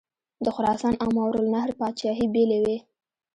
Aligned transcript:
د 0.45 0.47
خراسان 0.55 0.93
او 1.01 1.07
ماوراءالنهر 1.17 1.71
پاچهي 1.79 2.25
بېلې 2.33 2.59
وې. 2.63 2.77